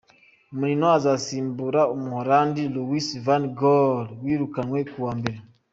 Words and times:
Mourinho 0.57 0.87
azasimbura 0.97 1.81
umuholandi 1.95 2.61
Louis 2.73 3.07
van 3.25 3.43
Gaal 3.59 4.05
wirukanwe 4.23 4.79
ku 4.91 4.97
wa 5.05 5.13
mbere. 5.19 5.37